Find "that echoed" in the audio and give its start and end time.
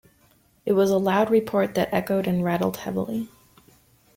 1.75-2.25